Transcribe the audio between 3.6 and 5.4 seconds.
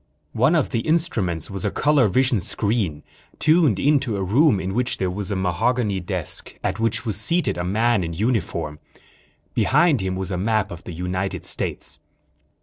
in to a room in which there was a